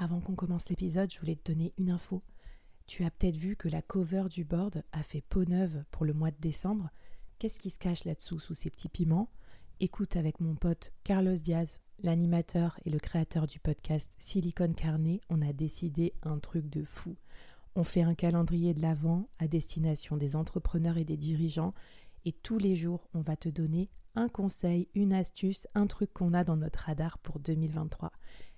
[0.00, 2.22] avant qu'on commence l'épisode, je voulais te donner une info.
[2.86, 6.14] Tu as peut-être vu que la cover du board a fait peau neuve pour le
[6.14, 6.88] mois de décembre.
[7.38, 9.30] Qu'est-ce qui se cache là-dessous sous ces petits piments?
[9.78, 15.42] Écoute avec mon pote Carlos Diaz, l'animateur et le créateur du podcast Silicon Carnet, on
[15.42, 17.14] a décidé un truc de fou.
[17.74, 21.74] On fait un calendrier de l'Avent à destination des entrepreneurs et des dirigeants
[22.24, 26.32] et tous les jours, on va te donner un conseil, une astuce, un truc qu'on
[26.32, 28.10] a dans notre radar pour 2023.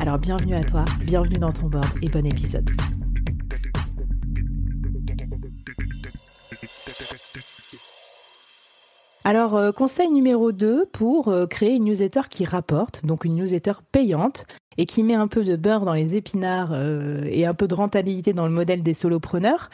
[0.00, 2.68] Alors bienvenue à toi, bienvenue dans ton board et bon épisode.
[9.26, 13.72] Alors, euh, conseil numéro 2 pour euh, créer une newsletter qui rapporte, donc une newsletter
[13.90, 14.44] payante
[14.76, 17.74] et qui met un peu de beurre dans les épinards euh, et un peu de
[17.74, 19.70] rentabilité dans le modèle des solopreneurs.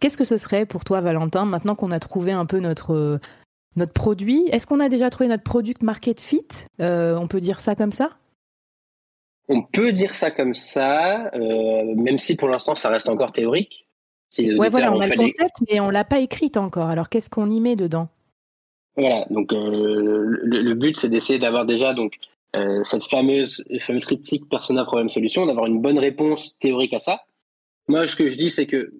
[0.00, 3.20] Qu'est-ce que ce serait pour toi, Valentin, maintenant qu'on a trouvé un peu notre,
[3.76, 4.48] notre produit?
[4.50, 6.46] Est-ce qu'on a déjà trouvé notre product market fit?
[6.78, 8.10] On peut dire ça comme ça?
[9.48, 13.86] On peut dire ça comme ça, même si pour l'instant ça reste encore théorique.
[14.38, 16.88] Oui, voilà, on a le concept, mais on l'a pas écrite encore.
[16.88, 18.08] Alors qu'est-ce qu'on y met dedans?
[18.96, 22.14] Voilà, donc euh, le, but c'est d'essayer d'avoir déjà donc
[22.54, 27.22] euh, cette fameuse fameux triptyque persona problème solution, d'avoir une bonne réponse théorique à ça.
[27.88, 28.94] Moi, ce que je dis, c'est que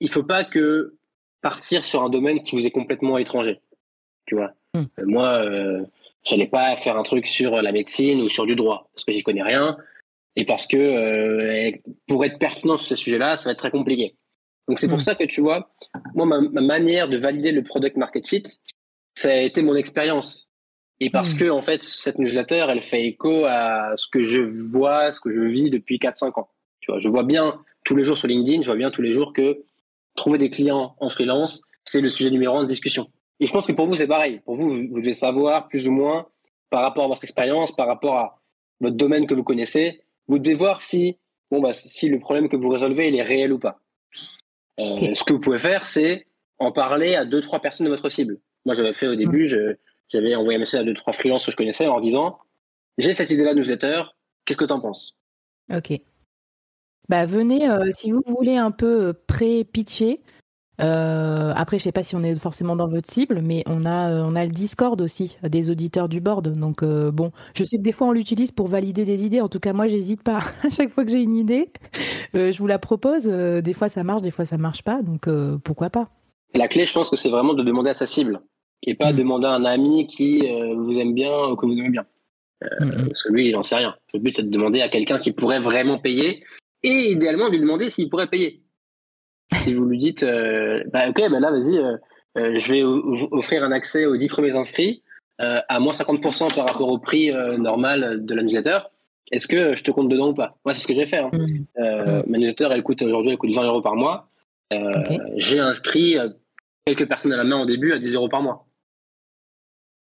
[0.00, 0.96] il faut pas que
[1.40, 3.60] partir sur un domaine qui vous est complètement étranger.
[4.26, 4.84] Tu vois, hmm.
[4.98, 5.84] euh, moi, euh,
[6.24, 9.22] j'allais pas faire un truc sur la médecine ou sur du droit parce que j'y
[9.22, 9.76] connais rien
[10.36, 11.70] et parce que euh,
[12.06, 14.16] pour être pertinent sur ces sujets-là, ça va être très compliqué.
[14.68, 15.00] Donc c'est pour hmm.
[15.00, 15.70] ça que tu vois,
[16.14, 18.44] moi ma, ma, manière de valider le product market fit,
[19.14, 20.48] ça a été mon expérience.
[21.00, 21.38] Et parce hmm.
[21.38, 25.32] que, en fait, cette newsletter, elle fait écho à ce que je vois, ce que
[25.32, 26.48] je vis depuis 4-5 ans.
[26.80, 29.12] Tu vois, je vois bien tous les jours sur LinkedIn, je vois bien tous les
[29.12, 29.64] jours que
[30.14, 33.10] trouver des clients en freelance, c'est le sujet numéro un de discussion.
[33.40, 34.40] Et je pense que pour vous, c'est pareil.
[34.44, 36.28] Pour vous, vous devez savoir plus ou moins
[36.68, 38.40] par rapport à votre expérience, par rapport à
[38.80, 41.18] votre domaine que vous connaissez, vous devez voir si,
[41.50, 43.80] bon, bah, si le problème que vous résolvez, il est réel ou pas.
[44.78, 46.26] Euh, Ce que vous pouvez faire, c'est
[46.58, 48.38] en parler à deux, trois personnes de votre cible.
[48.64, 49.76] Moi, j'avais fait au début, mm.
[50.08, 52.38] j'avais envoyé un message à deux, trois freelances que je connaissais en disant
[52.98, 54.02] J'ai cette idée-là de newsletter,
[54.44, 55.18] qu'est-ce que tu en penses?
[55.72, 55.92] Ok.
[57.08, 60.20] Bah, venez, euh, si vous voulez un peu euh, pré-pitcher.
[60.80, 64.10] Euh, après, je sais pas si on est forcément dans votre cible, mais on a,
[64.12, 66.48] on a le Discord aussi des auditeurs du board.
[66.58, 69.40] Donc bon, je sais que des fois on l'utilise pour valider des idées.
[69.40, 70.38] En tout cas, moi, j'hésite pas.
[70.64, 71.70] à chaque fois que j'ai une idée,
[72.34, 73.24] je vous la propose.
[73.24, 75.02] des fois, ça marche, des fois, ça marche pas.
[75.02, 75.28] Donc
[75.64, 76.08] pourquoi pas?
[76.54, 78.40] La clé, je pense que c'est vraiment de demander à sa cible
[78.82, 79.16] et pas mm.
[79.16, 82.06] demander à un ami qui euh, vous aime bien ou que vous aimez bien.
[82.64, 83.08] Euh, mm, mm.
[83.08, 83.94] Parce que lui, il n'en sait rien.
[84.12, 86.42] Le but, c'est de demander à quelqu'un qui pourrait vraiment payer
[86.82, 88.59] et idéalement lui demander s'il pourrait payer.
[89.56, 91.80] Si vous lui dites, euh, bah, ok, bah là, vas-y,
[92.36, 95.02] je vais offrir un accès aux 10 premiers inscrits
[95.38, 98.78] à moins 50% par rapport au prix normal de la newsletter.
[99.32, 100.56] Est-ce que je te compte dedans ou pas?
[100.64, 101.18] Moi, c'est ce que j'ai fait.
[101.18, 101.30] Hein.
[102.26, 104.28] Ma newsletter, elle coûte aujourd'hui, elle coûte 20 euros par mois.
[105.36, 106.16] J'ai inscrit
[106.84, 108.66] quelques personnes à la main au début à 10 euros par mois.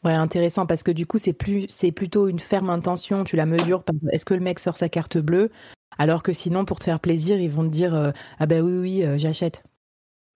[0.03, 3.23] Ouais, intéressant parce que du coup, c'est plus, c'est plutôt une ferme intention.
[3.23, 3.83] Tu la mesures.
[4.11, 5.49] Est-ce que le mec sort sa carte bleue?
[5.97, 8.77] Alors que sinon, pour te faire plaisir, ils vont te dire euh, ah ben oui
[8.77, 9.63] oui, euh, j'achète.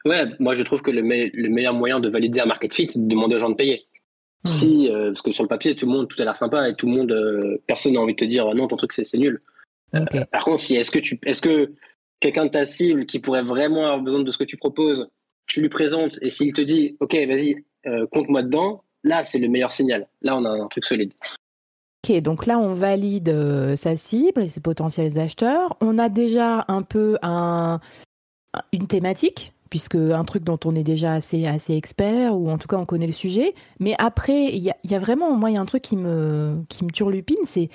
[0.05, 3.07] Ouais, moi je trouve que le, meilleur moyen de valider un market fit, c'est de
[3.07, 3.85] demander aux gens de payer.
[4.45, 4.49] Hmm.
[4.49, 6.75] Si, euh, parce que sur le papier, tout le monde, tout a l'air sympa et
[6.75, 9.41] tout le monde, personne n'a envie de te dire non, ton truc c'est nul.
[10.31, 11.73] par contre, si est-ce que tu, est-ce que
[12.19, 15.07] quelqu'un de ta cible qui pourrait vraiment avoir besoin de ce que tu proposes,
[15.45, 17.63] tu lui présentes et s'il te dit OK, vas-y,
[18.11, 20.07] compte-moi dedans, là c'est le meilleur signal.
[20.23, 21.13] Là on a un truc solide.
[22.03, 25.77] Ok, donc là on valide euh, sa cible et ses potentiels acheteurs.
[25.81, 27.79] On a déjà un peu un,
[28.73, 32.67] une thématique puisque un truc dont on est déjà assez, assez expert, ou en tout
[32.67, 33.55] cas on connaît le sujet.
[33.79, 36.83] Mais après, il y a, vraiment, moi, il y a un truc qui me, qui
[36.83, 37.69] me turlupine, c'est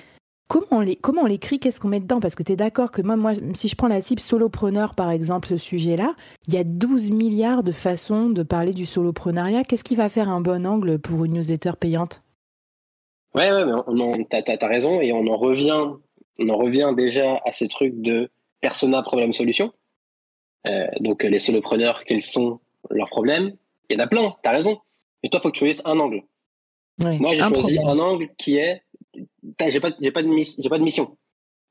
[0.47, 2.19] comment on, comment on l'écrit, qu'est-ce qu'on met dedans?
[2.19, 5.09] Parce que tu es d'accord que moi, moi, si je prends la cible solopreneur, par
[5.09, 6.13] exemple, ce sujet-là,
[6.47, 9.63] il y a 12 milliards de façons de parler du soloprenariat.
[9.63, 12.21] Qu'est-ce qui va faire un bon angle pour une newsletter payante?
[13.37, 15.91] Ouais, ouais, mais tu as, raison, et on en revient,
[16.39, 18.31] on en revient déjà à ce truc de
[18.61, 19.71] persona, problème, solution.
[20.65, 23.55] Euh, donc les solopreneurs, quels sont leurs problèmes?
[23.89, 24.79] Il y en a plein, tu as raison.
[25.21, 26.23] Mais toi, il faut que tu choisisses un angle.
[26.97, 28.81] Moi, j'ai choisi un angle qui est
[29.13, 31.17] j'ai pas, j'ai pas, de j'ai pas de mission.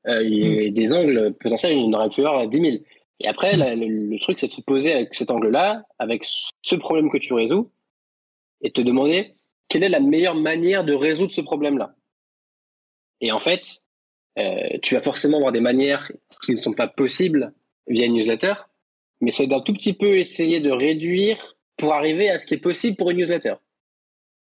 [0.07, 0.73] Euh, il y a mm.
[0.73, 2.77] des angles potentiels, il y en aurait pu avoir 10 000.
[3.19, 3.79] Et après, mm.
[3.79, 7.69] le, truc, c'est de se poser avec cet angle-là, avec ce problème que tu résous,
[8.61, 9.35] et te demander
[9.69, 11.95] quelle est la meilleure manière de résoudre ce problème-là?
[13.21, 13.83] Et en fait,
[14.39, 16.11] euh, tu vas forcément avoir des manières
[16.43, 17.53] qui ne sont pas possibles
[17.87, 18.53] via une newsletter,
[19.21, 22.59] mais c'est d'un tout petit peu essayer de réduire pour arriver à ce qui est
[22.59, 23.55] possible pour une newsletter.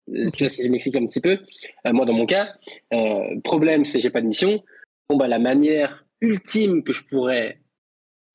[0.09, 1.39] Euh, tu vois, si je m'explique un petit peu,
[1.86, 2.54] euh, moi dans mon cas,
[2.94, 4.63] euh, problème c'est j'ai pas de mission.
[5.09, 7.62] Bon bah la manière ultime que je pourrais,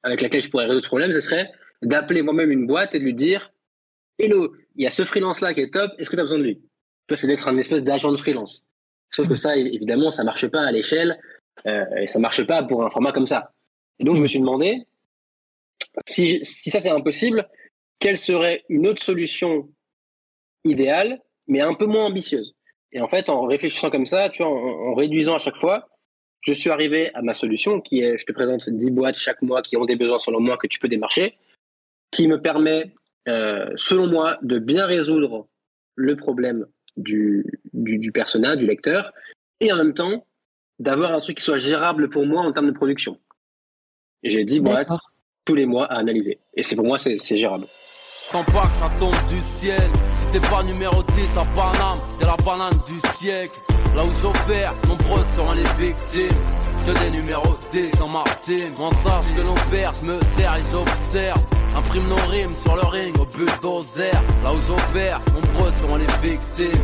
[0.02, 1.50] avec laquelle je pourrais résoudre ce problème, ce serait
[1.82, 3.52] d'appeler moi-même une boîte et de lui dire,
[4.18, 6.38] hello, il y a ce freelance là qui est top, est-ce que tu as besoin
[6.38, 6.62] de lui?
[7.08, 8.68] Toi c'est d'être un espèce d'agent de freelance.
[9.10, 11.20] Sauf que ça évidemment ça marche pas à l'échelle
[11.66, 13.52] euh, et ça marche pas pour un format comme ça.
[13.98, 14.86] Et donc je me suis demandé
[16.06, 17.48] si, si ça c'est impossible,
[17.98, 19.68] quelle serait une autre solution
[20.64, 22.54] idéale, mais un peu moins ambitieuse?
[22.92, 25.88] Et en fait, en réfléchissant comme ça, tu vois, en, réduisant à chaque fois,
[26.40, 29.62] je suis arrivé à ma solution qui est, je te présente 10 boîtes chaque mois
[29.62, 31.38] qui ont des besoins selon moi que tu peux démarcher,
[32.10, 32.92] qui me permet,
[33.28, 35.48] euh, selon moi, de bien résoudre
[35.94, 36.66] le problème
[36.96, 39.12] du, du, du persona, du lecteur,
[39.60, 40.26] et en même temps,
[40.78, 43.19] d'avoir un truc qui soit gérable pour moi en termes de production.
[44.22, 44.88] J'ai 10 boîtes
[45.44, 46.38] tous les mois à analyser.
[46.54, 47.66] Et c'est pour moi, c'est gérable.
[47.70, 49.82] Sans pas que ça tombe du ciel.
[50.14, 53.58] Si t'es pas numéro 10 à Paname, t'es la banane du siècle.
[53.96, 56.38] Là où j'opère, nombreux seront les victimes.
[56.84, 58.73] Que des numéros 10 dans ma team.
[58.76, 61.40] On sache que nos pères, me sers et j'observe.
[61.76, 64.12] Imprime nos rimes sur le ring au bulldozer.
[64.43, 66.82] Là où j'opère, nombreux seront les victimes.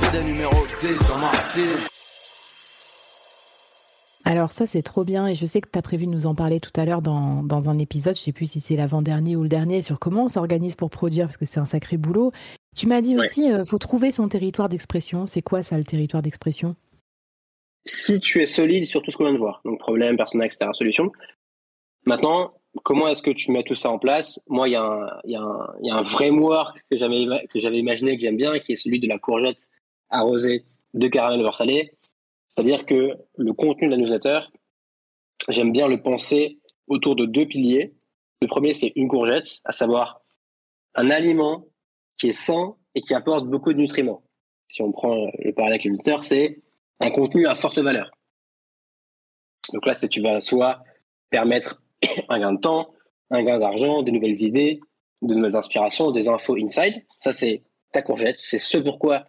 [0.00, 1.78] Que des numéros 10 dans ma team.
[4.24, 6.34] Alors ça, c'est trop bien et je sais que tu as prévu de nous en
[6.34, 9.44] parler tout à l'heure dans, dans, un épisode, je sais plus si c'est l'avant-dernier ou
[9.44, 12.32] le dernier, sur comment on s'organise pour produire, parce que c'est un sacré boulot.
[12.74, 15.26] Tu m'as dit aussi, il euh, faut trouver son territoire d'expression.
[15.28, 16.74] C'est quoi ça, le territoire d'expression?
[17.86, 20.70] Si tu es solide sur tout ce qu'on vient de voir, donc problème, personnel, etc.,
[20.72, 21.12] solution.
[22.04, 24.40] Maintenant, comment est-ce que tu mets tout ça en place?
[24.48, 28.22] Moi, il y, a un, y, a y a un framework que j'avais imaginé, que
[28.22, 29.68] j'aime bien, qui est celui de la courgette
[30.10, 31.92] arrosée de caramel beurre salé.
[32.48, 34.40] C'est-à-dire que le contenu de la newsletter,
[35.48, 37.94] j'aime bien le penser autour de deux piliers.
[38.40, 40.22] Le premier, c'est une courgette, à savoir
[40.94, 41.66] un aliment
[42.16, 44.22] qui est sain et qui apporte beaucoup de nutriments.
[44.68, 46.62] Si on prend le parallèle avec newsletter, c'est
[47.00, 48.10] un contenu à forte valeur.
[49.72, 50.82] Donc là, c'est tu vas soit
[51.30, 51.82] permettre
[52.28, 52.92] un gain de temps,
[53.30, 54.80] un gain d'argent, de nouvelles idées,
[55.22, 57.04] de nouvelles inspirations, des infos inside.
[57.18, 57.62] Ça, c'est
[57.92, 58.38] ta courgette.
[58.38, 59.26] C'est ce pourquoi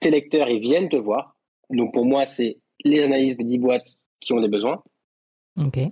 [0.00, 1.36] tes lecteurs ils viennent te voir.
[1.70, 4.82] Donc pour moi, c'est les analyses des 10 boîtes qui ont des besoins.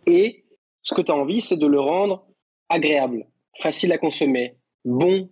[0.07, 0.45] Et
[0.83, 2.27] ce que tu as envie, c'est de le rendre
[2.69, 3.27] agréable,
[3.61, 5.31] facile à consommer, bon.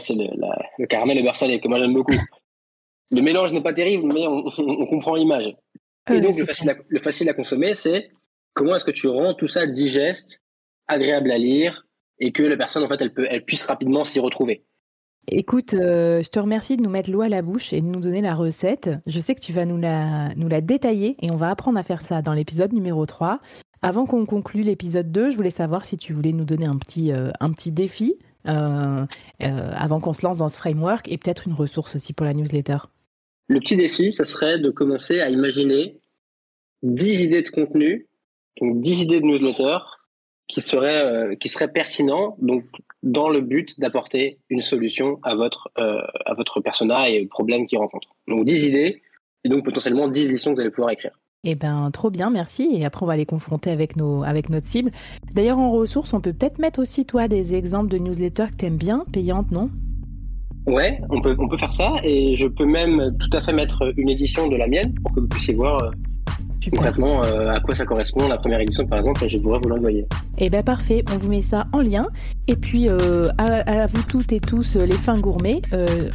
[0.00, 2.16] c'est le, caramel et beurre salé que moi j'aime beaucoup.
[3.10, 4.42] Le mélange n'est pas terrible, mais on,
[4.86, 5.54] comprend l'image.
[6.10, 8.10] et donc le facile, à, le facile, à, consommer, c'est
[8.54, 10.42] comment est-ce que tu rends tout ça digeste,
[10.88, 11.86] agréable à lire,
[12.18, 14.64] et que la personne, en fait, elle, peut, elle puisse rapidement s'y retrouver.
[15.28, 18.00] Écoute, euh, je te remercie de nous mettre l'eau à la bouche et de nous
[18.00, 18.90] donner la recette.
[19.06, 21.82] Je sais que tu vas nous la, nous la détailler et on va apprendre à
[21.82, 23.40] faire ça dans l'épisode numéro 3.
[23.82, 27.10] Avant qu'on conclue l'épisode 2, je voulais savoir si tu voulais nous donner un petit,
[27.10, 28.14] euh, un petit défi
[28.46, 29.04] euh,
[29.40, 32.78] avant qu'on se lance dans ce framework et peut-être une ressource aussi pour la newsletter.
[33.48, 36.00] Le petit défi, ça serait de commencer à imaginer
[36.82, 38.06] 10 idées de contenu,
[38.60, 39.78] donc 10 idées de newsletter
[40.48, 42.36] qui seraient, qui seraient pertinents.
[42.40, 42.64] Donc,
[43.02, 47.66] dans le but d'apporter une solution à votre, euh, à votre persona et aux problèmes
[47.66, 48.08] qu'il rencontre.
[48.28, 49.02] Donc 10 idées
[49.44, 51.16] et donc potentiellement 10 éditions que vous allez pouvoir écrire.
[51.44, 52.68] Eh bien, trop bien, merci.
[52.72, 54.90] Et après, on va les confronter avec, nos, avec notre cible.
[55.32, 58.66] D'ailleurs, en ressources, on peut peut-être mettre aussi, toi, des exemples de newsletters que tu
[58.66, 59.70] aimes bien, payantes, non?
[60.66, 61.94] Ouais, on peut, on peut faire ça.
[62.02, 65.20] Et je peux même tout à fait mettre une édition de la mienne pour que
[65.20, 65.90] vous puissiez voir euh,
[66.70, 70.04] concrètement à quoi ça correspond la première édition par exemple, je pourrais vous l'envoyer.
[70.38, 72.08] Eh bien parfait, on vous met ça en lien.
[72.48, 75.62] Et puis à, vous toutes et tous les fins gourmets,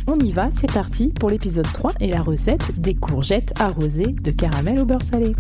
[0.08, 4.32] on y va, c'est parti pour l'épisode 3 et la recette des courgettes arrosées de
[4.32, 5.34] caramel au beurre salé.